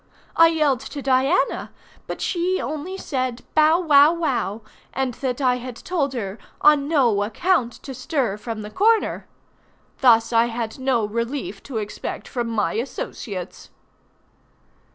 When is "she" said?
2.21-2.59